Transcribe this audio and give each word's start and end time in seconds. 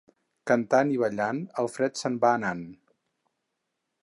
Cantant 0.51 0.93
i 0.93 0.97
ballant 1.03 1.43
el 1.65 1.71
fred 1.75 2.01
se'n 2.03 2.19
va 2.25 2.35
anant. 2.39 2.65